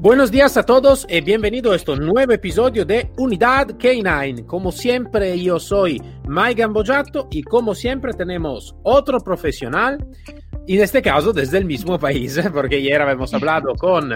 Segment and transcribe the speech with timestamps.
[0.00, 4.46] Buenos días a todos y bienvenido a este nuevo episodio de Unidad K9.
[4.46, 10.02] Como siempre, yo soy Mike Gambojato y como siempre tenemos otro profesional,
[10.66, 14.10] en este caso desde el mismo país, porque ayer habíamos hablado con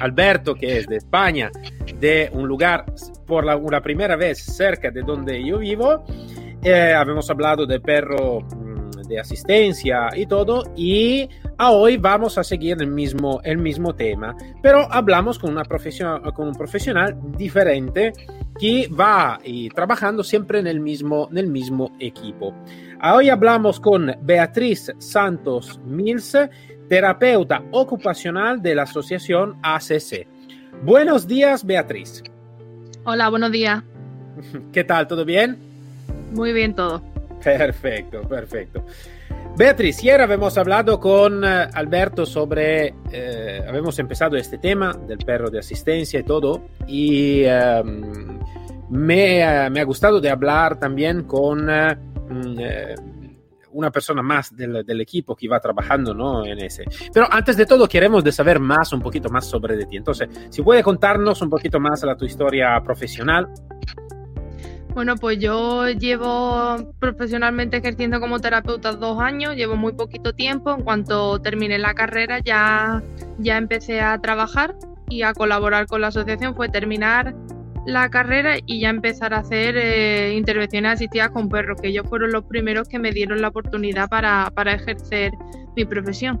[0.00, 1.52] Alberto, que es de España,
[2.00, 2.86] de un lugar
[3.24, 6.04] por la, una primera vez cerca de donde yo vivo.
[6.64, 8.40] Eh, habíamos hablado de perro
[9.08, 14.36] de asistencia y todo, y a hoy vamos a seguir el mismo, el mismo tema,
[14.62, 18.12] pero hablamos con, una profesión, con un profesional diferente
[18.60, 22.54] que va y trabajando siempre en el mismo, en el mismo equipo.
[23.02, 26.36] Hoy hablamos con Beatriz Santos Mills,
[26.88, 30.26] terapeuta ocupacional de la asociación ACC.
[30.82, 32.22] Buenos días, Beatriz.
[33.04, 33.82] Hola, buenos días.
[34.72, 35.06] ¿Qué tal?
[35.06, 35.58] ¿Todo bien?
[36.32, 37.02] Muy bien todo.
[37.42, 38.84] Perfecto, perfecto.
[39.56, 45.50] Beatriz, ayer habíamos hablado con uh, Alberto sobre, eh, habíamos empezado este tema del perro
[45.50, 48.38] de asistencia y todo, y um,
[48.90, 52.94] me, uh, me, ha gustado de hablar también con uh,
[53.72, 56.46] una persona más del, del, equipo que va trabajando ¿no?
[56.46, 56.84] en ese.
[57.12, 59.96] Pero antes de todo queremos de saber más, un poquito más sobre de ti.
[59.96, 63.48] Entonces, si puede contarnos un poquito más la tu historia profesional.
[64.98, 70.74] Bueno, pues yo llevo profesionalmente ejerciendo como terapeuta dos años, llevo muy poquito tiempo.
[70.74, 73.00] En cuanto terminé la carrera ya,
[73.38, 74.74] ya empecé a trabajar
[75.08, 76.56] y a colaborar con la asociación.
[76.56, 77.32] Fue terminar
[77.86, 82.32] la carrera y ya empezar a hacer eh, intervenciones asistidas con perros, que ellos fueron
[82.32, 85.30] los primeros que me dieron la oportunidad para, para ejercer
[85.76, 86.40] mi profesión.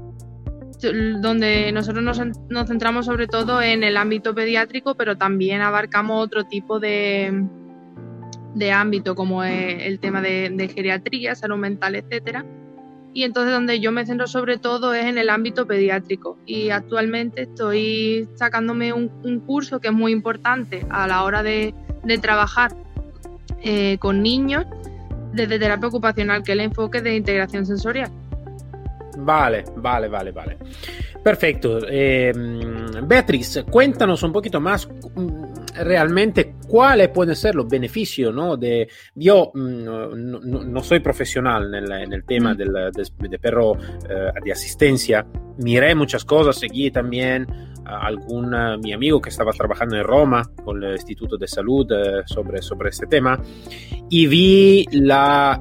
[0.82, 6.44] Donde nosotros nos, nos centramos sobre todo en el ámbito pediátrico, pero también abarcamos otro
[6.44, 7.46] tipo de,
[8.54, 12.44] de ámbito como es el tema de, geriatría, salud mental, etcétera.
[13.14, 17.42] Y entonces donde yo me centro sobre todo es en el ámbito pediátrico y actualmente
[17.42, 22.76] estoy sacándome un, curso que es muy importante a la hora de, de trabajar
[23.62, 24.66] eh, con niños
[25.32, 28.10] desde terapia ocupacional, que es el enfoque de integración sensorial.
[29.18, 30.58] Vale, vale, vale, vale.
[31.22, 31.80] Perfecto.
[31.88, 32.32] Eh,
[33.02, 34.88] Beatriz, cuéntanos un poquito más
[35.84, 38.56] realmente cuáles pueden ser los beneficios, ¿no?
[38.56, 43.28] De, yo mm, no, no, no soy profesional en el, en el tema del, de,
[43.28, 43.76] de, perro
[44.08, 45.26] eh, de asistencia,
[45.58, 47.46] miré muchas cosas, seguí también
[47.84, 52.22] a algún mi amigo que estaba trabajando en Roma con el Instituto de Salud uh,
[52.26, 53.40] sobre, sobre este tema
[54.10, 55.60] y vi la,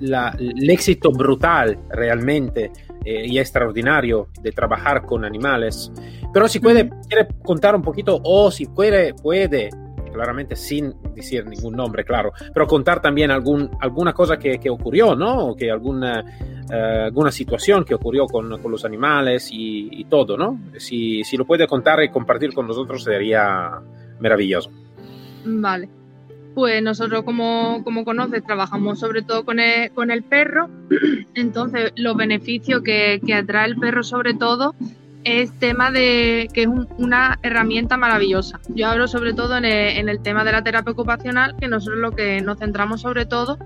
[0.00, 2.72] la, l'éxito brutal realmente
[3.04, 5.92] eh, y extraordinario de trabajar con animales.
[6.32, 9.70] Pero si puede, quiere contar un poquito o si puede, puede,
[10.12, 15.14] claramente sin decir ningún nombre, claro, pero contar también algún, alguna cosa que, que ocurrió,
[15.14, 15.48] ¿no?
[15.48, 16.24] O que alguna,
[16.70, 20.60] uh, alguna situación que ocurrió con, con los animales y, y, todo, ¿no?
[20.78, 23.80] Si, si lo puede contar y compartir con nosotros sería
[24.20, 24.70] maravilloso.
[25.44, 26.01] Vale
[26.54, 30.68] pues nosotros como, como conoces trabajamos sobre todo con el, con el perro,
[31.34, 34.74] entonces los beneficios que, que, atrae el perro sobre todo
[35.24, 38.60] es tema de que es un, una herramienta maravillosa.
[38.74, 42.00] Yo hablo sobre todo en el, en el, tema de la terapia ocupacional, que nosotros
[42.00, 43.58] lo que nos centramos sobre todo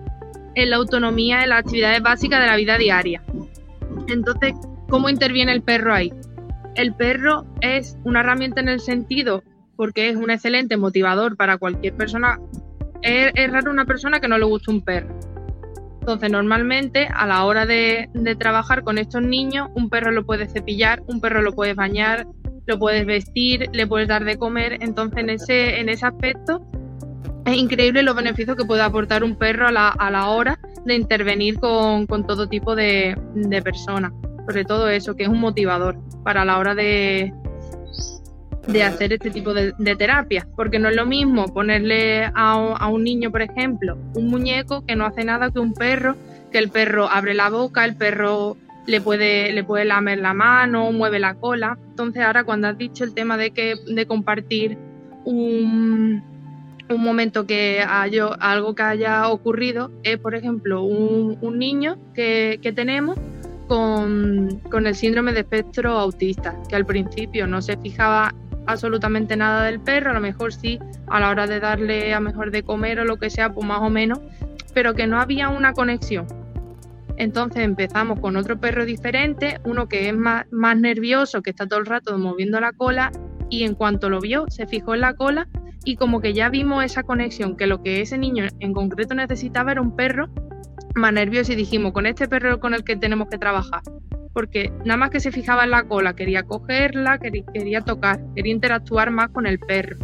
[0.55, 3.23] en la autonomía, en las actividades básicas de la vida diaria.
[4.09, 4.55] Entonces,
[4.89, 6.13] ¿cómo interviene el perro ahí?
[6.75, 9.43] El perro es una herramienta en el sentido
[9.77, 12.39] porque es un excelente motivador para cualquier persona
[13.06, 15.19] es, raro una persona que no le guste un perro.
[16.00, 20.53] Entonces, normalmente a la hora de, de, trabajar con estos niños, un perro lo puedes
[20.53, 22.27] cepillar, un perro lo puedes bañar,
[22.67, 24.78] lo puedes vestir, le puedes dar de comer.
[24.81, 26.64] Entonces, en ese, en ese aspecto,
[27.44, 30.94] es increíble los beneficios que puede aportar un perro a la, a la hora de
[30.94, 34.12] intervenir con, con todo tipo de, de personas.
[34.49, 37.32] Sobre todo eso, que es un motivador para la hora de,
[38.67, 42.89] de hacer este tipo de, de, terapia, porque no es lo mismo ponerle a, a,
[42.89, 46.17] un niño, por ejemplo, un muñeco que no hace nada que un perro,
[46.51, 50.93] que el perro abre la boca, el perro le puede, le puede lamer la mano,
[50.93, 51.79] mueve la cola.
[51.91, 54.79] Entonces ahora cuando has dicho el tema de que de compartir
[55.25, 56.23] un,
[56.89, 62.59] un momento que haya, algo que haya ocurrido, es por ejemplo un, un niño que,
[62.63, 63.19] que tenemos
[63.67, 68.33] con, con, el síndrome de espectro autista, que al principio no se fijaba
[68.67, 70.79] absolutamente nada del perro, a lo mejor sí
[71.09, 73.81] a la hora de darle a mejor de comer o lo que sea, pues más
[73.81, 74.21] o menos,
[74.75, 76.27] pero que no había una conexión.
[77.17, 81.81] Entonces empezamos con otro perro diferente, uno que es más, más nervioso, que está todo
[81.81, 83.11] el rato moviendo la cola
[83.49, 85.49] y en cuanto lo vio se fijó en la cola
[85.85, 89.73] y como que ya vimos esa conexión, que lo que ese niño en concreto necesitaba
[89.73, 90.29] era un perro
[90.95, 93.83] más nervioso y dijimos, con este perro con el que tenemos que trabajar,
[94.37, 98.53] porque nada más que se fijaba en la cola, quería cogerla, quería, quería tocar, quería
[98.53, 99.97] interactuar más con el perro.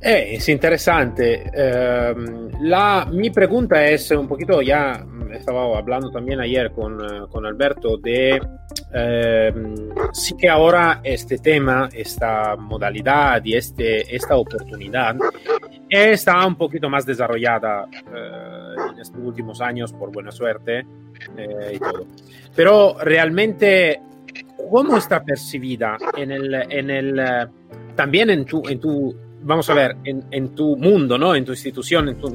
[0.00, 1.50] Eh, es interesante.
[1.52, 2.14] Eh,
[2.60, 7.96] la, mi pregunta es un poquito, ya estaba hablando también ayer con, eh, con Alberto,
[7.96, 8.40] de
[8.94, 9.52] eh,
[10.12, 15.16] sí que ahora este tema, esta modalidad y este, esta oportunidad
[15.88, 17.88] está un poquito más desarrollada
[18.92, 20.86] en estos últimos años, por buena suerte
[21.72, 22.06] y todo.
[22.54, 24.00] Pero realmente,
[24.70, 27.48] ¿cómo está percibida en el, en el,
[27.94, 29.14] también en tu, en tu
[29.46, 31.34] vamos a ver, en, tu mundo, ¿no?
[31.34, 32.34] En tu institución, en tu,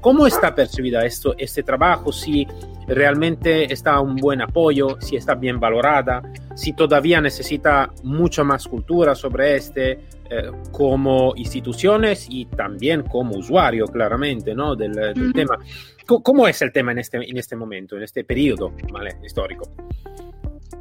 [0.00, 2.12] ¿cómo está percibida esto, este trabajo?
[2.12, 2.46] Si
[2.86, 6.22] realmente está un buen apoyo, si está bien valorada,
[6.54, 9.98] si todavía necesita mucha más cultura sobre este,
[10.30, 14.74] eh, como instituciones y también como usuario, claramente, ¿no?
[14.76, 14.92] Del,
[15.34, 15.58] tema.
[16.06, 19.16] ¿Cómo es el tema en este, en este momento, en este periodo ¿vale?
[19.24, 19.68] histórico?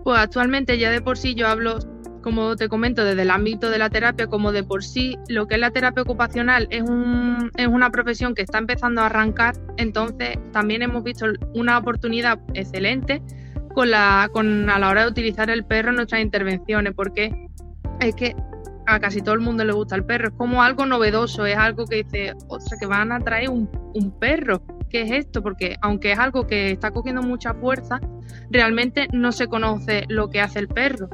[0.04, 1.80] Pues actualmente ya de por sí yo hablo
[2.26, 5.56] como te comento, desde el ámbito de la terapia, como de por sí, lo que
[5.56, 10.40] es la terapia ocupacional es, un, es una profesión que está empezando a arrancar, entonces
[10.52, 13.22] también hemos visto una oportunidad excelente
[13.76, 17.32] con la, con, a la hora de utilizar el perro en nuestras intervenciones, porque
[18.00, 18.36] es que
[18.88, 21.86] a casi todo el mundo le gusta el perro, es como algo novedoso, es algo
[21.86, 25.42] que dice, sea, que van a traer un, un perro, ¿qué es esto?
[25.42, 28.00] Porque aunque es algo que está cogiendo mucha fuerza,
[28.50, 31.10] realmente no se conoce lo que hace el perro.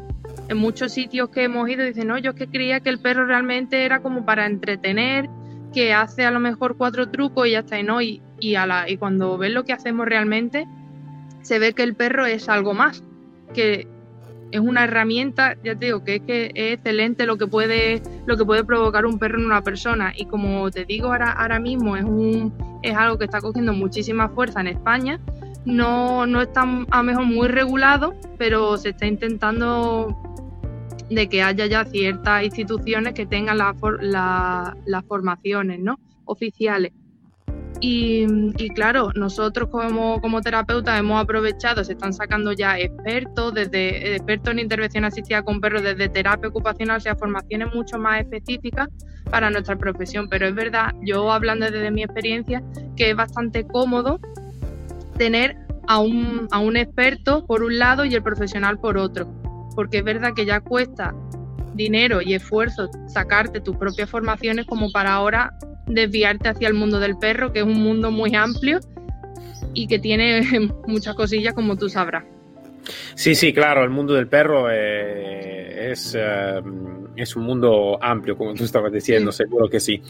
[0.50, 3.26] En muchos sitios que hemos ido dicen, no, yo es que creía que el perro
[3.26, 5.30] realmente era como para entretener,
[5.74, 8.66] que hace a lo mejor cuatro trucos y ya está, y no, y, y, a
[8.66, 10.68] la, y cuando ves lo que hacemos realmente,
[11.42, 13.04] se ve que el perro es algo más,
[13.54, 13.88] que
[14.52, 18.38] es una herramienta, ya te digo, que es que es excelente lo que puede, lo
[18.38, 20.14] que puede provocar un perro en una persona.
[20.16, 24.30] Y como te digo ahora, ahora mismo, es un, es algo que está cogiendo muchísima
[24.30, 25.20] fuerza en España.
[25.66, 30.18] No, no está a lo mejor muy regulado, pero se está intentando
[31.10, 36.00] de que haya ya ciertas instituciones que tengan las formaciones ¿no?
[36.26, 36.94] oficiales.
[37.80, 44.52] Y, claro, nosotros como, como terapeutas hemos aprovechado, se están sacando ya expertos, desde expertos
[44.52, 48.88] en intervención asistida con perros, desde terapia ocupacional, o sea, formaciones mucho más específicas
[49.32, 50.28] para nuestra profesión.
[50.30, 52.62] Pero es verdad, yo hablando desde mi experiencia,
[52.96, 54.20] que es bastante cómodo
[55.18, 55.56] tener
[55.88, 59.28] a un, a un experto por un lado y el profesional por otro
[59.76, 61.14] porque es verdad que ya cuesta
[61.74, 65.54] dinero y esfuerzo sacarte tus propias formaciones como para ahora
[65.88, 68.80] desviarte hacia el mundo del perro, que es un mundo muy amplio
[69.74, 70.42] y que tiene
[70.88, 72.24] muchas cosillas como tú sabrás.
[73.14, 76.60] Sí, sí, claro, el mundo del perro eh, es, eh,
[77.16, 80.02] es, un mundo amplio, como tú estabas diciendo, seguro que sí.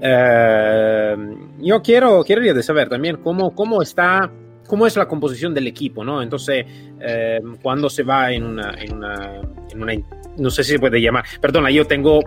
[0.00, 1.16] Eh,
[1.58, 4.28] yo quiero, quiero saber también cómo, cómo está
[4.66, 6.22] cómo es la composición del equipo, ¿no?
[6.22, 6.66] Entonces,
[7.00, 9.40] eh, cuando se va en una, en una,
[9.70, 9.92] en una,
[10.38, 12.20] no sé si se puede llamar, perdona, yo tengo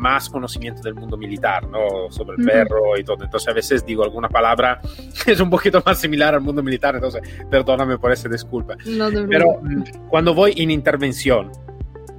[0.00, 2.10] más conocimiento del mundo militar, ¿no?
[2.10, 3.22] Sobre el perro y todo.
[3.22, 4.80] Entonces a veces digo alguna palabra
[5.24, 8.76] que es un poquito más similar al mundo militar, entonces perdóname por esa disculpa.
[8.86, 11.52] No, Pero mm, cuando voy en intervención,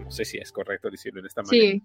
[0.04, 1.72] no sé si es correcto decirlo de esta manera.
[1.72, 1.84] Sí.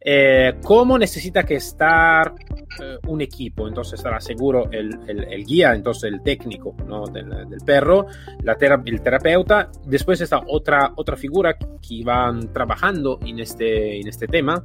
[0.00, 2.34] Eh, ¿Cómo necesita que estar
[2.80, 3.66] eh, un equipo?
[3.66, 7.06] Entonces estará seguro el, el, guía, entonces el técnico ¿no?
[7.06, 8.06] del, del, perro,
[8.42, 9.70] la el terapeuta.
[9.84, 14.64] Después está otra, otra figura que van trabajando en este, en este tema.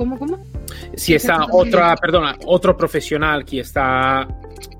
[0.00, 0.38] ¿Cómo, cómo?
[0.94, 4.26] Si está otra, perdona, otro profesional que está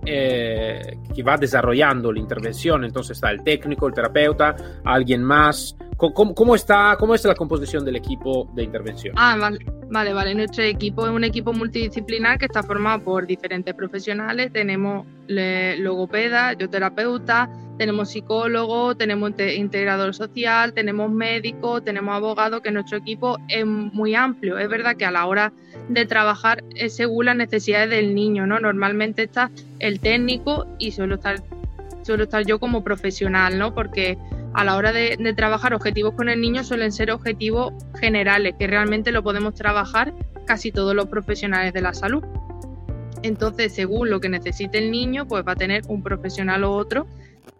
[0.05, 6.55] eh, que va desarrollando la intervención, entonces está el técnico, el terapeuta, alguien más, ¿Cómo,
[6.55, 9.15] está, ¿Cómo es la composición del equipo de intervención?
[9.19, 9.59] Ah, vale,
[9.91, 10.35] vale, vale.
[10.35, 14.51] Nuestro equipo es un equipo multidisciplinar que está formado por diferentes profesionales.
[14.51, 22.97] Tenemos logopeda, yo terapeuta, tenemos psicólogo, tenemos integrador social, tenemos médico, tenemos abogado, que nuestro
[22.97, 24.59] equipo es muy amplio.
[24.59, 25.70] Es verdad que a la hora de
[26.09, 28.61] trabajar es según las necesidades del niño, ¿no?
[28.61, 31.43] Normalmente está el técnico y suelo estar,
[32.03, 33.75] suelo estar yo como profesional, ¿no?
[33.75, 34.17] Porque
[34.55, 39.13] a la hora de, trabajar objetivos con el niño suelen ser objetivos generales, que realmente
[39.13, 40.13] lo podemos trabajar
[40.47, 42.25] casi todos los profesionales de la salud.
[43.23, 47.07] Entonces, según lo que necesite el niño, pues va a tener un profesional u otro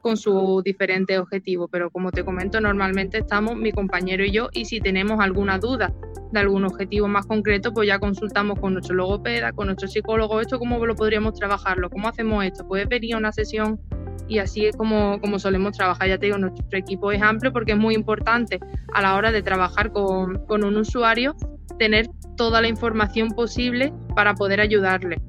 [0.01, 1.69] con sus diferentes objetivos.
[1.71, 5.93] Pero como te comento, normalmente estamos mi compañero y yo y si tenemos alguna duda
[6.33, 10.59] de algún objetivo más concreto, pues ya consultamos con nuestro logopeda, con nuestro psicólogo, esto
[10.59, 13.81] cómo lo podríamos trabajarlo, cómo hacemos esto, puede venir una sesión
[14.29, 16.09] y así es como, como solemos trabajar.
[16.09, 18.61] Ya te digo, nuestro equipo es amplio porque es muy importante
[18.95, 21.35] a la hora de trabajar con, con un usuario
[21.79, 22.07] tener
[22.37, 25.21] toda la información posible para poder ayudarle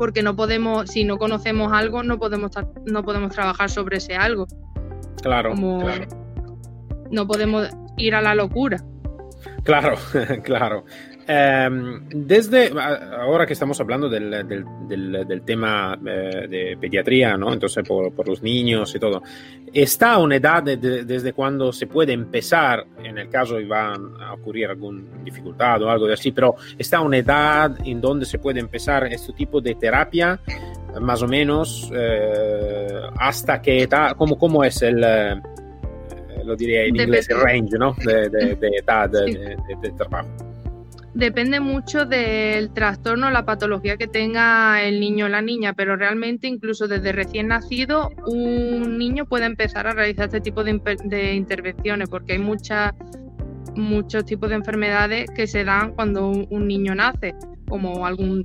[0.00, 2.52] porque no podemos, si no conocemos algo, no podemos,
[2.86, 4.46] no podemos trabajar sobre ese algo.
[5.20, 6.06] Claro, claro.
[7.10, 8.82] No podemos ir a la locura.
[9.62, 9.98] Claro,
[10.42, 10.86] claro.
[11.26, 14.30] Em, desde ahora que estamos hablando del,
[14.88, 17.52] del, tema eh, de pediatría, ¿no?
[17.52, 19.22] Entonces, por, por, los niños y todo,
[19.72, 24.66] ¿está una edad desde cuando se puede empezar, en el caso de va a ocurrir
[24.66, 29.04] alguna dificultad o algo de así, pero está una edad en donde se puede empezar
[29.06, 30.40] este tipo de terapia,
[31.00, 35.40] más o menos, eh, hasta qué edad, cómo, cómo es el eh,
[36.44, 37.94] lo diría en inglés, el range ¿no?
[38.04, 39.34] de, de, de edad sí.
[39.34, 40.49] de, de, trabajo
[41.14, 46.46] depende mucho del trastorno, la patología que tenga el niño o la niña, pero realmente
[46.46, 52.34] incluso desde recién nacido un niño puede empezar a realizar este tipo de, intervenciones porque
[52.34, 57.34] hay muchos tipos de enfermedades que se dan cuando un, un niño nace,
[57.68, 58.44] como algún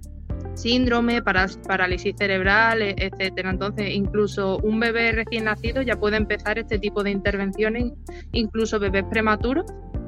[0.55, 3.51] síndrome, parálisis cerebral, e, etcétera.
[3.51, 7.93] Entonces, incluso un bebé recién nacido ya puede empezar este tipo de intervenciones,
[8.31, 9.65] incluso bebés prematuros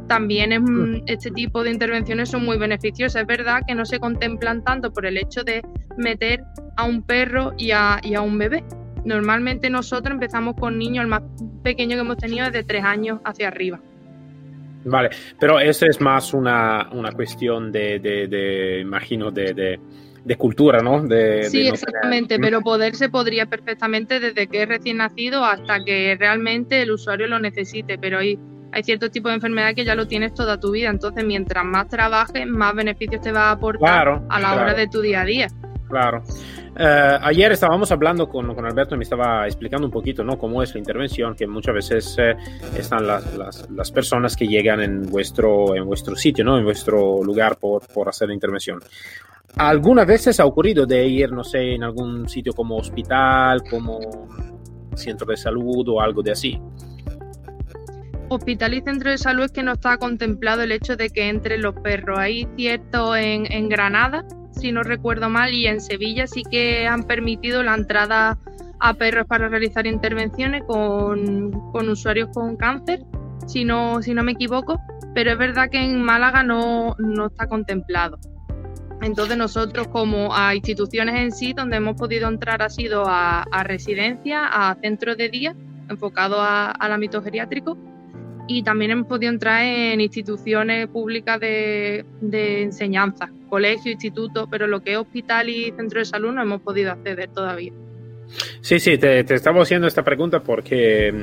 [0.08, 0.62] también es,
[1.06, 3.22] este tipo de intervenciones son muy beneficiosas.
[3.22, 5.62] Es verdad que no se contemplan tanto por el hecho de
[5.98, 6.44] meter
[6.76, 8.64] a un perro y a, y a un bebé.
[9.06, 11.24] Normalmente nosotros empezamos con niños, el más
[11.64, 13.80] pequeño que hemos tenido es de tres años hacia arriba.
[14.84, 15.10] Vale,
[15.40, 19.80] pero eso es más una, una cuestión de, de, de imagino, de, de,
[20.24, 21.02] de, cultura, ¿no?
[21.04, 22.52] De, sí, no exactamente, tener...
[22.52, 27.28] pero poder se podría perfectamente desde que es recién nacido hasta que realmente el usuario
[27.28, 28.40] lo necesite, pero hay
[28.72, 30.90] hay ciertos tipos de enfermedad que ya lo tienes toda tu vida.
[30.90, 34.62] Entonces, mientras más trabajes, más beneficios te va a aportar claro, a la claro.
[34.62, 35.48] hora de tu día a día.
[35.88, 36.22] Claro.
[36.76, 40.38] Uh, ayer estábamos hablando con, con, Alberto y me estaba explicando un poquito ¿no?
[40.38, 42.36] cómo es la intervención, que muchas veces eh,
[42.78, 46.58] están las, las, las, personas que llegan en vuestro, en vuestro sitio, ¿no?
[46.58, 48.80] en vuestro lugar por, por hacer la intervención.
[49.56, 54.00] ¿Algunas veces ha ocurrido de ir, no sé, en algún sitio como hospital, como
[54.94, 56.60] centro de salud o algo de así?
[58.30, 61.62] Hospital y centro de salud es que no está contemplado el hecho de que entren
[61.62, 62.18] los perros.
[62.20, 67.04] Hay cierto en, en, Granada, si no recuerdo mal, y en Sevilla sí que han
[67.04, 68.38] permitido la entrada
[68.80, 73.04] a perros para realizar intervenciones con, usuarios con cáncer,
[73.48, 74.80] si no, si no me equivoco,
[75.14, 78.20] pero es verdad que en Málaga no, no está contemplado.
[79.02, 83.64] Entonces nosotros como a instituciones en sí, donde hemos podido entrar ha sido a, a
[83.64, 85.56] residencia, a centros de día,
[85.88, 87.78] enfocado al ámbito geriátrico,
[88.48, 94.82] y también hemos podido entrar en instituciones públicas de, de enseñanza, colegio, instituto, pero lo
[94.82, 97.74] que es hospital y centro de salud no hemos podido acceder todavía.
[98.62, 101.14] Sí, sí, te, estaba haciendo esta pregunta porque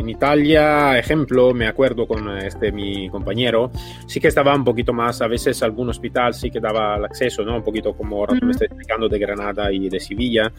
[0.00, 3.70] en Italia, ejemplo, me acuerdo con este mi compañero,
[4.06, 7.44] sí que estaba un poquito más, a veces algún hospital sí que daba el acceso,
[7.44, 7.56] ¿no?
[7.56, 8.44] Un poquito como ahora -huh.
[8.44, 10.52] me estoy explicando de Granada y de Sevilla,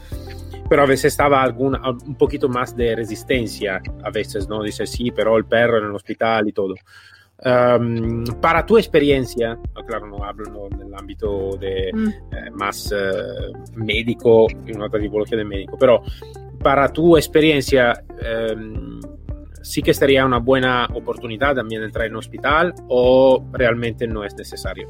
[0.69, 4.63] pero a veces estaba algún, un poquito más de resistencia, a veces, ¿no?
[4.63, 6.75] Dice, sí, pero el perro en el hospital y todo.
[7.43, 9.57] Um, para tu experiencia,
[9.87, 12.07] claro, no hablo no, en el ámbito de mm.
[12.07, 16.03] eh, más eh, médico, en otra tipología de médico, pero
[16.61, 18.55] para tu experiencia, eh,
[19.61, 24.87] sí que estaría una buena oportunidad también entrar en hospital o realmente no es necesario.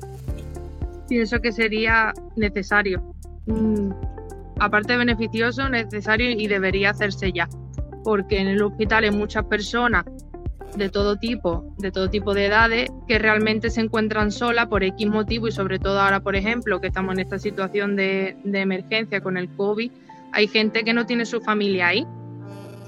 [1.07, 3.01] Pienso que sería necesario.
[3.45, 3.91] Mm,
[4.59, 7.49] aparte de beneficioso, necesario y debería hacerse ya,
[8.03, 10.05] porque en el hospital hay muchas personas
[10.75, 15.05] de todo tipo, de todo tipo de edades, que realmente se encuentran solas por X
[15.07, 19.35] motivo y sobre todo ahora, por ejemplo, que estamos en esta situación de emergencia con
[19.35, 19.91] el COVID,
[20.31, 22.07] hay gente que no tiene su familia ahí.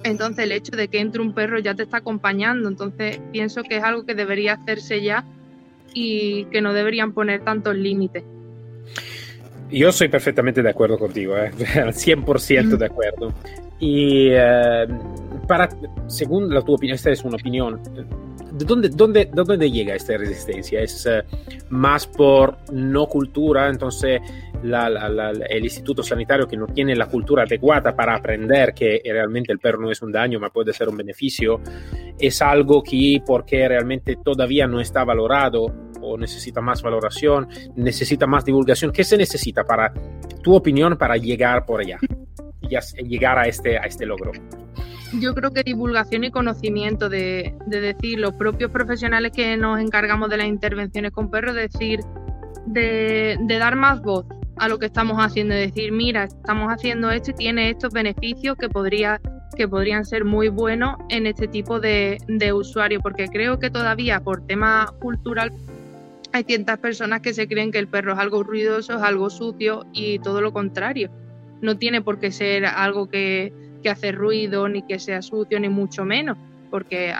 [0.03, 3.77] Entonces el hecho de que entre un perro ya te está acompañando, entonces pienso que
[3.77, 5.23] es algo que debería hacerse ya
[5.93, 8.23] y que no deberían poner tantos límites.
[9.71, 11.51] Yo soy perfectamente de acuerdo contigo, ¿eh?
[11.75, 13.33] al 100% de acuerdo.
[13.79, 14.87] Y eh,
[15.47, 15.69] para,
[16.07, 17.81] según la tu opinión, esta es una opinión,
[18.53, 20.81] ¿de dónde, dónde, de dónde llega esta resistencia?
[20.81, 21.23] ¿Es uh,
[21.69, 23.69] más por no cultura?
[23.69, 24.21] Entonces,
[24.63, 29.81] el instituto sanitario que no tiene la cultura adecuada para aprender que realmente el perro
[29.81, 31.59] no es un daño, ma puede ser un beneficio,
[32.17, 35.65] es algo que porque realmente todavía no está valorado
[36.01, 38.91] o necesita más valoración, necesita más divulgación.
[38.91, 39.93] ¿Qué se necesita para
[40.41, 41.99] tu opinión para llegar por allá?
[43.07, 44.31] llegar a este, a este logro?
[45.19, 50.29] Yo creo que divulgación y conocimiento de, de decir los propios profesionales que nos encargamos
[50.29, 51.99] de las intervenciones con perros, decir,
[52.65, 54.25] de, de dar más voz
[54.57, 58.69] a lo que estamos haciendo, decir, mira, estamos haciendo esto y tiene estos beneficios que
[58.69, 59.19] podría
[59.55, 64.19] que podrían ser muy buenos en este tipo de, de usuario, porque creo que todavía
[64.19, 65.53] por tema cultural
[66.31, 69.85] hay ciertas personas que se creen que el perro es algo ruidoso, es algo sucio
[69.93, 71.11] y todo lo contrario.
[71.61, 75.69] No tiene por qué ser algo que, que hace ruido, ni que sea sucio, ni
[75.69, 76.37] mucho menos,
[76.71, 77.13] porque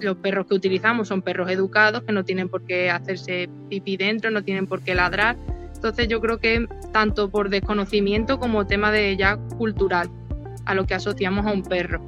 [0.00, 4.30] los perros que utilizamos son perros educados que no tienen por qué hacerse pipí dentro,
[4.30, 5.36] no tienen por qué ladrar.
[5.74, 10.08] Entonces yo creo que tanto por desconocimiento como tema de ya cultural
[10.64, 12.00] a lo que asociamos a un perro.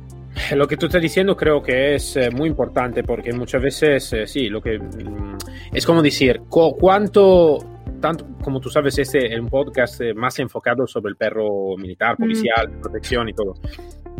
[0.55, 4.27] Lo que tú estás diciendo creo que es eh, muy importante porque muchas veces, eh,
[4.27, 5.39] sí, lo que mm,
[5.73, 7.59] es como decir, cuánto,
[8.01, 12.17] tanto como tú sabes, este es un podcast eh, más enfocado sobre el perro militar,
[12.17, 13.55] policial, protección y todo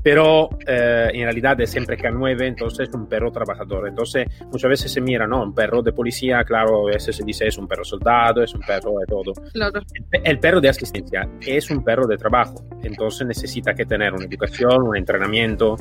[0.03, 3.89] pero eh, en realidad es siempre K9, entonces es un perro trabajador.
[3.89, 5.43] Entonces muchas veces se mira, ¿no?
[5.43, 8.61] Un perro de policía, claro, a veces se dice es un perro soldado, es un
[8.61, 9.33] perro de todo.
[9.53, 9.81] Claro.
[10.13, 14.25] El, el, perro de asistencia es un perro de trabajo, entonces necesita que tener una
[14.25, 15.77] educación, un entrenamiento,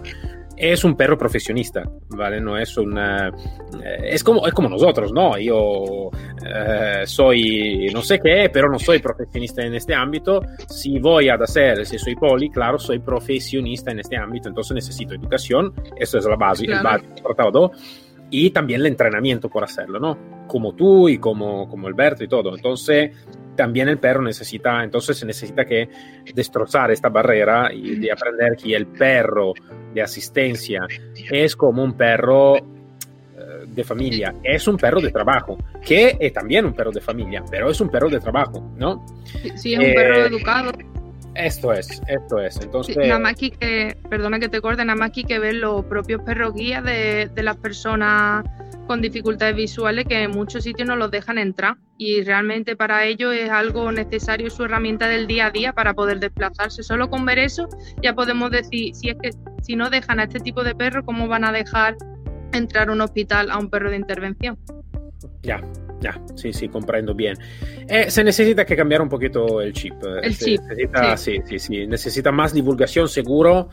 [0.58, 2.42] es un perro profesionista, ¿vale?
[2.42, 3.30] No es una...
[3.30, 5.38] Eh, es, como, es como nosotros, ¿no?
[5.38, 6.10] Yo
[6.44, 10.42] eh, soy no sé qué, pero no soy profesionista en este ámbito.
[10.68, 15.14] Si voy a hacer, si soy poli, claro, soy profesionista en este ámbito, entonces necesito
[15.14, 17.02] educación, eso es la base, claro.
[17.02, 17.72] el base todo,
[18.30, 20.46] y también el entrenamiento por hacerlo, ¿no?
[20.48, 22.56] Como tú y como, como Alberto y todo.
[22.56, 23.12] Entonces,
[23.58, 25.90] también el perro necesita, entonces se necesita que
[26.34, 29.54] destrozar esta barrera y de aprender que el perro
[29.94, 30.88] de asistencia
[31.30, 36.66] es como un perro eh, de familia, es un perro de trabajo, que es también
[36.66, 39.06] un perro de familia, pero es un perro de trabajo, ¿no?
[39.56, 40.72] Sí, es un eh, perro educado.
[41.38, 42.60] Esto es, esto es.
[42.60, 42.96] Entonces.
[42.96, 46.53] Sí, nada más que, perdona que te corte, nada más que ver los propios perros
[46.53, 48.44] guías de, de las personas
[48.88, 53.34] con dificultades visuales que en muchos sitios no los dejan entrar y realmente para ellos
[53.36, 56.82] es algo necesario su herramienta del día a día para poder desplazarse.
[56.84, 57.67] Solo con ver eso
[58.02, 61.28] ya podemos decir si es que si no dejan a este tipo de perro, ¿cómo
[61.28, 61.97] van a dejar
[62.54, 64.58] entrar a un hospital a un perro de intervención?
[65.43, 65.62] Ya,
[66.36, 67.38] sí, sí, comprendo bien.
[67.88, 69.94] Eh, se necesita que cambiar un poquito el chip.
[70.22, 70.62] El se chip.
[70.62, 71.38] Necesita, sí.
[71.46, 71.88] sí, sí.
[71.88, 73.70] Necesita más divulgación seguro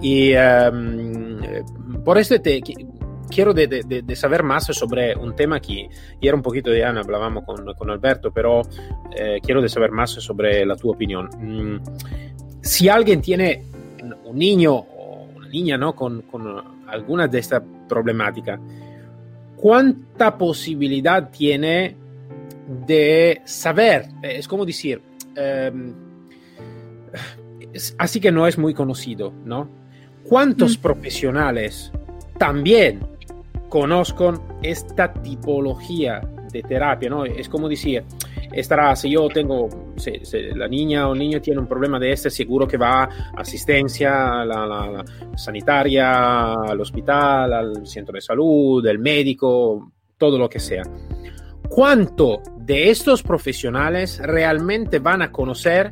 [0.00, 2.60] y um, por eso te
[3.32, 5.88] quiero de, de, de, saber más sobre un tema que
[6.20, 8.62] era un poquito de Ana, hablábamos con, con Alberto, pero
[9.16, 11.28] eh, quiero de saber más sobre la tu opinión.
[11.38, 11.80] Mm,
[12.60, 13.64] si alguien tiene
[14.24, 15.94] un niño o una niña ¿no?
[15.94, 16.46] con, con
[16.88, 18.60] alguna de estas problemáticas,
[19.62, 21.94] ¿cuánta posibilidad tiene
[22.84, 24.08] de saber?
[24.20, 25.00] Es como decir,
[25.36, 25.72] eh,
[27.96, 29.68] así que no es muy conocido, ¿no?
[30.24, 30.82] ¿Cuántos mm.
[30.82, 31.92] profesionales
[32.38, 33.06] también
[33.68, 36.20] conozcan esta tipología
[36.52, 37.24] de terapia, ¿no?
[37.24, 38.02] Es como decir,
[38.52, 42.30] estará, si yo tengo, si, si la niña o niño tiene un problema de este,
[42.30, 45.04] seguro que va a asistencia la, la, la
[45.36, 50.82] sanitaria, al hospital, al centro de salud, el médico, todo lo que sea.
[51.68, 55.90] ¿Cuánto de estos profesionales realmente van a conocer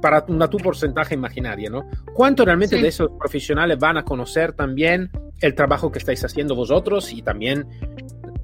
[0.00, 1.88] para una tu porcentaje imaginaria, ¿no?
[2.12, 2.82] ¿Cuánto realmente sí.
[2.82, 7.66] de esos profesionales van a conocer también el trabajo que estáis haciendo vosotros y también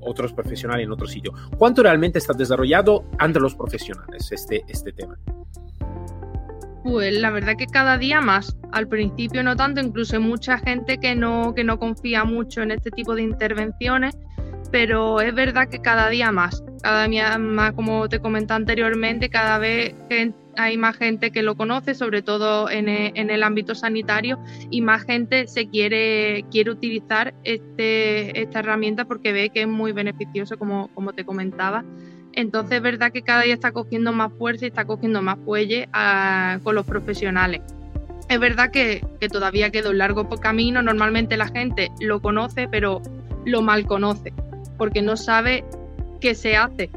[0.02, 1.32] otros profesionales en otro sitio.
[1.56, 5.16] ¿Cuánto realmente está desarrollado entre los profesionales este, este tema?
[6.82, 8.56] Pues la verdad que cada día más.
[8.72, 12.90] Al principio no tanto, incluso mucha gente que no, que no confía mucho en este
[12.90, 14.16] tipo de intervenciones,
[14.70, 16.64] pero es verdad que cada día más.
[16.82, 21.56] Cada día más, como te comenté anteriormente, cada vez que hay más gente que lo
[21.56, 24.38] conoce, sobre todo en el, en el, ámbito sanitario,
[24.70, 29.92] y más gente se quiere, quiere utilizar este, esta herramienta porque ve que es muy
[29.92, 31.84] beneficioso, como, como te comentaba.
[32.32, 35.88] Entonces es verdad que cada día está cogiendo más fuerza y está cogiendo más fuelle
[35.92, 37.60] a, con los profesionales.
[38.28, 43.02] Es verdad que, que todavía queda un largo camino, normalmente la gente lo conoce, pero
[43.44, 44.32] lo mal conoce,
[44.78, 45.64] porque no sabe
[46.20, 46.90] qué se hace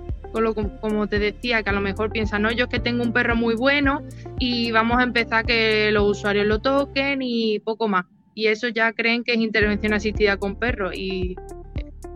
[0.82, 3.36] como te decía, que a lo mejor piensan, no, yo es que tengo un perro
[3.36, 4.02] muy bueno
[4.40, 8.06] y vamos a empezar a que los usuarios lo toquen y poco más.
[8.36, 11.36] Y eso ya creen que es intervención asistida con perro y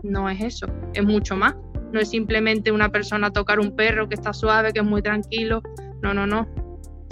[0.02, 1.54] no es eso, es mucho más.
[1.92, 5.62] No es simplemente una persona tocar un perro que está suave, que es muy tranquilo.
[6.02, 6.46] No, no, no.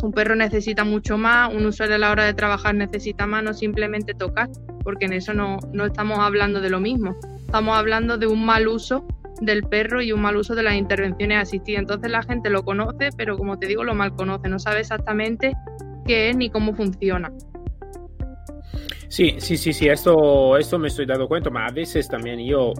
[0.03, 3.55] Un perro necesita mucho más, un usuario a la hora de trabajar necesita más, no
[3.55, 4.51] simplemente tocar,
[4.85, 7.17] porque en eso no, no estamos hablando de lo mismo.
[7.39, 9.07] Estamos hablando de un mal uso
[9.41, 11.81] del perro y un mal uso de las intervenciones asistidas.
[11.81, 15.55] Entonces la gente lo conoce, pero como te digo, lo mal conoce, no sabe exactamente
[16.07, 17.33] qué es ni cómo funciona.
[19.09, 22.73] Sí, sí, sí, sí, esto, esto me estoy dando cuenta, pero a veces también yo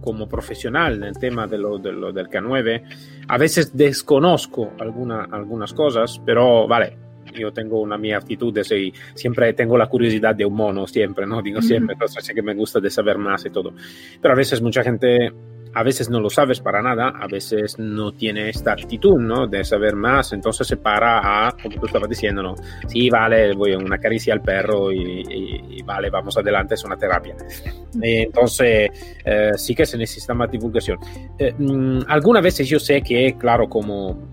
[0.00, 2.82] como profesional en el tema de lo, de lo del K9,
[3.28, 6.96] a veces desconozco alguna, algunas cosas, pero vale,
[7.38, 11.26] yo tengo una mi actitud de soy, siempre tengo la curiosidad de un mono, siempre,
[11.26, 11.42] ¿no?
[11.42, 13.72] Digo siempre, entonces sé que me gusta de saber más y todo.
[14.20, 15.32] Pero a veces mucha gente
[15.74, 19.46] a veces no lo sabes para nada, a veces no tiene esta actitud, ¿no?
[19.46, 22.54] De saber más, entonces se para a, como tú estabas diciendo, ¿no?
[22.86, 27.34] Sí, vale, voy a una caricia al perro y, vale, vamos adelante, es una terapia.
[28.02, 28.90] entonces,
[29.24, 30.98] eh, sí que se necesita más divulgación.
[31.38, 34.32] Eh, mm, algunas veces yo sé que, claro, como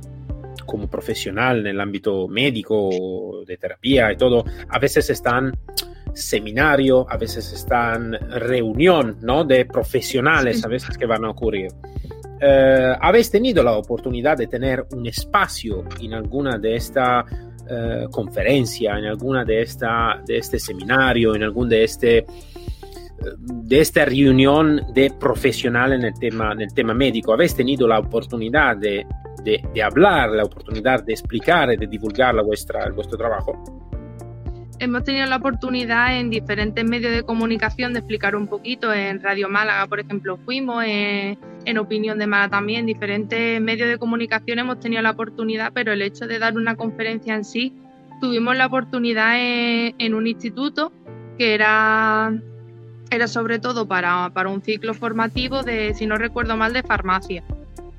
[0.64, 5.52] como profesional en el ámbito médico, de terapia y todo, a veces están
[6.14, 9.44] seminario, a veces están reunión ¿no?
[9.44, 11.72] de profesionales, a veces que van a ocurrir.
[12.40, 17.24] Eh, ¿Habéis tenido la oportunidad de tener un espacio en alguna de esta
[17.70, 22.26] eh, conferencia, en alguna de, esta, de este seminario, en algún de este
[23.46, 27.34] de esta reunión de profesionales en el tema, en el tema médico?
[27.34, 29.06] ¿Habéis tenido la oportunidad de,
[29.44, 33.81] de, de hablar, la oportunidad de explicar y de divulgar la vuestra, el vuestro trabajo?
[34.82, 38.92] Hemos tenido la oportunidad en diferentes medios de comunicación de explicar un poquito.
[38.92, 41.38] En Radio Málaga, por ejemplo, fuimos, en,
[41.78, 46.02] Opinión de Málaga también, en diferentes medios de comunicación hemos tenido la oportunidad, pero el
[46.02, 47.76] hecho de dar una conferencia en sí,
[48.20, 50.92] tuvimos la oportunidad en, un instituto
[51.38, 52.34] que era,
[53.12, 57.44] era sobre todo para, para un ciclo formativo de, si no recuerdo mal, de farmacia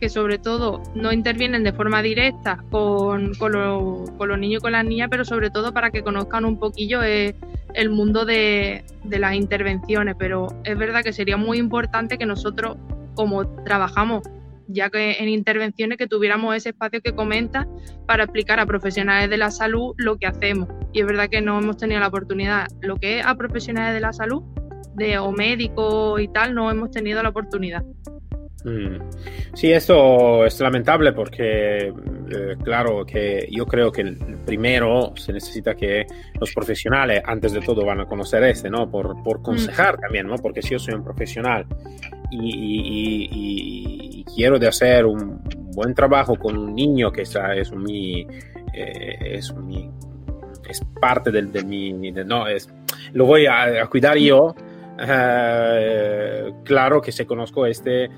[0.02, 5.06] que sobre todo no intervienen de forma directa con, los niños y con las niñas,
[5.08, 7.36] pero sobre todo para que conozcan un poquillo eh,
[7.74, 10.16] el mundo de, de, las intervenciones.
[10.18, 12.78] Pero es verdad que sería muy importante que nosotros,
[13.14, 14.24] como trabajamos
[14.66, 17.68] ya que en intervenciones, que tuviéramos ese espacio que comenta
[18.04, 20.68] para explicar a profesionales de la salud lo que hacemos.
[20.92, 24.00] Y es verdad que no hemos tenido la oportunidad, lo que es a profesionales de
[24.00, 24.42] la salud,
[24.96, 27.84] de o médicos y tal, no hemos tenido la oportunidad.
[28.64, 28.96] Mm.
[29.54, 36.06] Sí, esto es lamentable porque, eh, claro, que yo creo que primero se necesita que
[36.40, 38.90] los profesionales, antes de todo, van a conocer este, ¿no?
[38.90, 39.40] Por, por mm.
[39.40, 40.36] aconsejar también, ¿no?
[40.36, 41.66] Porque si yo soy un profesional
[42.30, 45.42] y, quiero de hacer un
[45.74, 48.26] buen trabajo con un niño que está, es mi,
[48.72, 49.90] eh, es mi,
[50.68, 52.72] es parte del, de mi, no, es,
[53.12, 54.54] lo voy a, cuidar yo,
[54.98, 58.08] eh, claro que se conozco este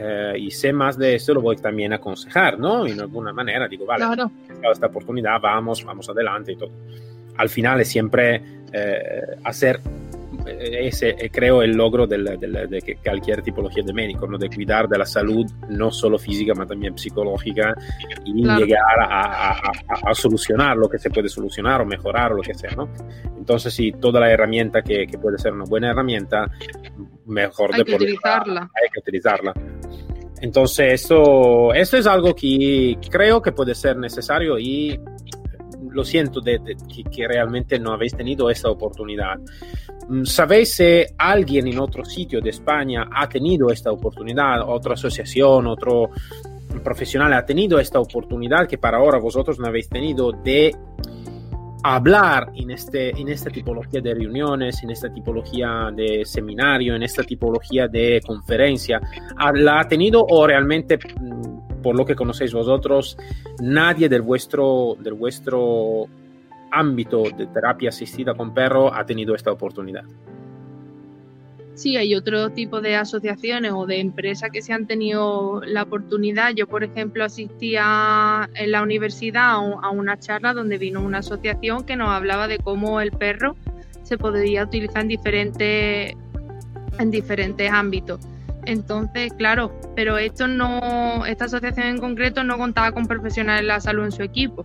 [0.00, 2.86] eh, y sé más de esto, lo voy también a aconsejar, ¿no?
[2.86, 4.30] En alguna manera, digo, vale, claro.
[4.70, 6.70] esta oportunidad, vamos, vamos adelante y todo.
[7.36, 9.80] Al final es siempre eh, hacer
[10.46, 14.38] eh, ese, creo, el logro del, de cualquier tipología de médico, ¿no?
[14.38, 17.74] de cuidar de la salud, no solo física, pero también psicológica,
[18.24, 19.72] y llegar a, a,
[20.04, 22.70] a, solucionar lo que se puede solucionar o mejorar o lo que sea.
[22.76, 22.88] ¿no?
[23.36, 26.50] Entonces, sí, toda la herramienta que, que puede ser una buena herramienta,
[27.28, 28.62] mejor hay de que utilizarla.
[28.62, 29.54] Hay que utilizarla.
[30.40, 34.98] Entonces, eso, eso es algo que creo que puede ser necesario y
[35.90, 36.60] lo siento de,
[36.94, 39.36] que, que, realmente no habéis tenido esta oportunidad.
[40.08, 44.68] Mm, ¿Sabéis si alguien en otro sitio de España ha tenido esta oportunidad?
[44.68, 46.10] ¿Otra asociación, otro
[46.82, 50.74] profesional ha tenido esta oportunidad que para ahora vosotros no habéis tenido de
[51.82, 57.22] hablar en, este, en esta tipología de reuniones, en esta tipología de seminario, en esta
[57.22, 59.00] tipología de conferencia?
[59.54, 63.16] ¿La ha tenido o realmente, mm, por lo que conocéis vosotros,
[63.60, 66.06] nadie del vuestro, del vuestro
[66.70, 70.04] ámbito de terapia asistida con perro ha tenido esta oportunidad?
[71.78, 76.50] Sí, hay otro tipo de asociaciones o de empresas que se han tenido la oportunidad.
[76.52, 81.94] Yo, por ejemplo, asistía en la universidad a una charla donde vino una asociación que
[81.94, 83.54] nos hablaba de cómo el perro
[84.02, 86.16] se podría utilizar en diferentes,
[86.98, 88.26] en diferentes ámbitos.
[88.64, 93.80] Entonces, claro, pero esto no, esta asociación en concreto no contaba con profesionales de la
[93.80, 94.64] salud en su equipo,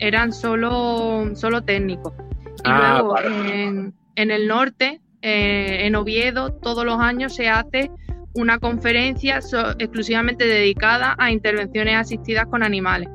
[0.00, 2.12] eran solo, solo técnicos.
[2.56, 7.90] Y ah, luego en, en el norte eh, en Oviedo todos los años se hace
[8.34, 9.40] una conferencia
[9.78, 13.08] exclusivamente dedicada a intervenciones asistidas con animales.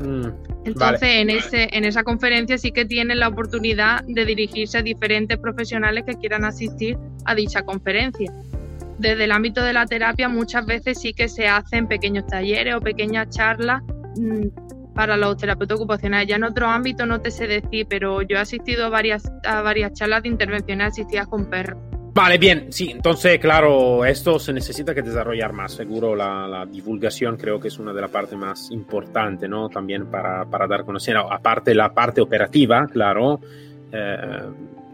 [0.00, 0.28] Mm,
[0.64, 5.38] Entonces, en, ese, en esa conferencia sí que tienen la oportunidad de dirigirse a diferentes
[5.38, 8.32] profesionales que quieran asistir a dicha conferencia.
[8.98, 12.80] Desde el ámbito de la terapia muchas veces sí que se hacen pequeños talleres o
[12.80, 13.82] pequeñas charlas
[14.16, 14.48] mm,
[14.98, 16.26] para los terapeutas ocupacionales.
[16.26, 19.62] Ya en otro ámbito no te sé decir, pero yo he asistido a varias, a
[19.62, 21.80] varias charlas de intervenciones asistidas con perros.
[22.12, 25.70] Vale, bien, sí, entonces, claro, esto se necesita que desarrollar más.
[25.70, 29.68] Seguro la, la divulgación creo que es una de las partes más importantes, ¿no?
[29.68, 33.38] También para, para dar conocer, aparte la parte operativa, claro.
[33.92, 34.42] Eh,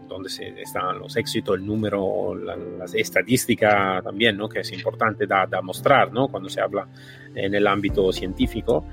[0.07, 4.47] donde se, están los éxitos, el número, la, la estadística también, ¿no?
[4.47, 6.27] que es importante da, da, mostrar ¿no?
[6.27, 6.87] cuando se habla
[7.33, 8.85] en el ámbito científico.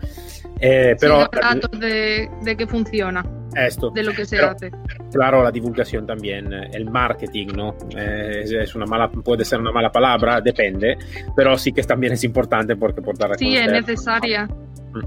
[0.60, 4.70] Eh, pero, sí, datos de, de, que funciona, esto, de lo que se pero, hace.
[5.12, 7.74] Claro, la divulgación también, el marketing, ¿no?
[7.96, 10.96] Eh, es una mala, puede ser una mala palabra, depende,
[11.36, 14.48] pero sí que también es importante porque por dar a Sí, conocer, es necesaria.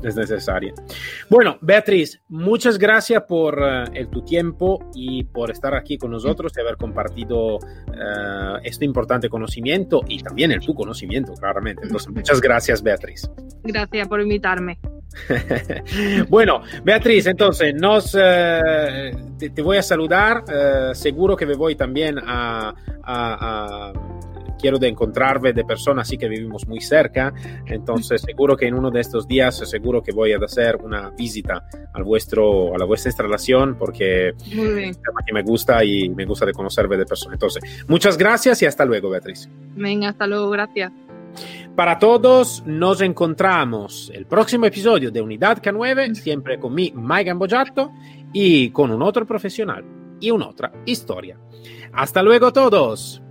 [0.03, 0.73] Es necesaria.
[1.29, 6.53] Bueno, Beatriz, muchas gracias por uh, el, tu tiempo y por estar aquí con nosotros
[6.55, 11.83] y haber compartido uh, este importante conocimiento y también el tu conocimiento, claramente.
[11.83, 13.29] Entonces, muchas gracias, Beatriz.
[13.63, 14.79] Gracias por invitarme.
[16.29, 20.43] bueno, Beatriz, entonces nos, uh, te, te, voy a saludar.
[20.93, 23.93] seguro que me voy también a, a, a
[24.65, 27.31] quiero de encontrarme de personas así que vivimos muy cerca,
[27.67, 31.67] entonces seguro que en uno de estos días seguro que voy a hacer una visita
[31.93, 34.95] al vuestro, a la vuestra instalación porque muy bien.
[35.23, 37.33] que me gusta y me gusta de conocerme de personas.
[37.33, 39.47] Entonces, muchas gracias y hasta luego, Beatriz.
[39.75, 40.91] Venga, hasta luego, gracias.
[41.75, 47.91] Para todos, nos encontramos el próximo episodio de Unidad K9, siempre con mi Mike Gambojato
[48.33, 49.85] y con un otro profesional
[50.19, 51.37] y una otra historia.
[51.93, 53.21] Hasta luego todos.